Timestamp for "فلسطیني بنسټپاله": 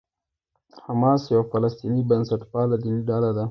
1.51-2.75